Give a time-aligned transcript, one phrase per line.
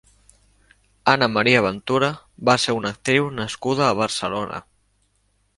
[1.13, 2.09] Ana María Ventura
[2.51, 4.67] va ser una actriu nascuda a Barcelona.